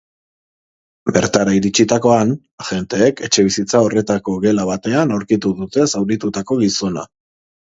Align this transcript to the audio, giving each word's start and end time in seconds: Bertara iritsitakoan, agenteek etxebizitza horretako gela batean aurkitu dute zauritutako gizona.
Bertara 1.17 1.51
iritsitakoan, 1.57 2.31
agenteek 2.65 3.21
etxebizitza 3.27 3.83
horretako 3.89 4.35
gela 4.47 4.67
batean 4.73 5.15
aurkitu 5.19 5.53
dute 5.63 5.89
zauritutako 5.93 6.59
gizona. 6.65 7.07